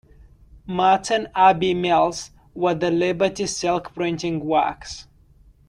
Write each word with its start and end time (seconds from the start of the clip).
Merton 0.65 1.27
Abbey 1.35 1.75
Mills 1.75 2.31
were 2.55 2.73
the 2.73 2.89
Liberty 2.89 3.45
silk-printing 3.45 4.39
works. 4.43 5.05